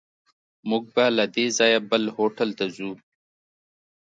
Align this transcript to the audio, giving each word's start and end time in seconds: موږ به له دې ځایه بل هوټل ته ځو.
موږ 0.69 0.83
به 0.93 1.05
له 1.17 1.25
دې 1.35 1.45
ځایه 1.57 1.79
بل 1.89 2.03
هوټل 2.15 2.49
ته 2.59 2.65
ځو. 2.75 2.91